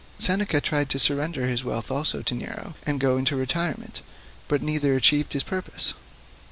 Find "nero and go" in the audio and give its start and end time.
2.33-3.17